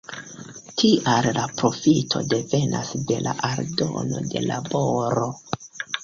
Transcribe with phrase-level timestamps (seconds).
[0.81, 5.29] Tial la profito devenas de la aldono de laboro.